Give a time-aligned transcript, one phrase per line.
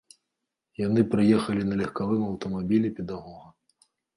[0.81, 3.47] Яны прыехалі на легкавым аўтамабілі педагога.